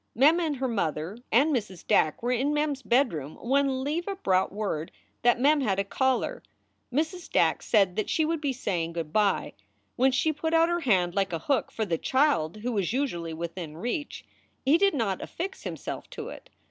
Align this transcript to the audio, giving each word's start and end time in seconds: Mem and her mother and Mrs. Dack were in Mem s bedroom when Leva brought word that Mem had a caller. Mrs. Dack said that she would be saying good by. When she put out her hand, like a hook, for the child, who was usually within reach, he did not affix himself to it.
Mem 0.15 0.39
and 0.39 0.55
her 0.55 0.67
mother 0.67 1.15
and 1.31 1.53
Mrs. 1.55 1.85
Dack 1.85 2.23
were 2.23 2.31
in 2.31 2.55
Mem 2.55 2.71
s 2.71 2.81
bedroom 2.81 3.35
when 3.35 3.83
Leva 3.83 4.15
brought 4.15 4.51
word 4.51 4.91
that 5.21 5.39
Mem 5.39 5.61
had 5.61 5.77
a 5.77 5.83
caller. 5.83 6.41
Mrs. 6.91 7.29
Dack 7.29 7.61
said 7.61 7.95
that 7.97 8.09
she 8.09 8.25
would 8.25 8.41
be 8.41 8.51
saying 8.51 8.93
good 8.93 9.13
by. 9.13 9.53
When 9.97 10.11
she 10.11 10.33
put 10.33 10.55
out 10.55 10.69
her 10.69 10.79
hand, 10.79 11.13
like 11.13 11.31
a 11.33 11.37
hook, 11.45 11.71
for 11.71 11.85
the 11.85 11.99
child, 11.99 12.57
who 12.63 12.71
was 12.71 12.93
usually 12.93 13.35
within 13.35 13.77
reach, 13.77 14.25
he 14.65 14.75
did 14.79 14.95
not 14.95 15.21
affix 15.21 15.61
himself 15.65 16.09
to 16.09 16.29
it. 16.29 16.49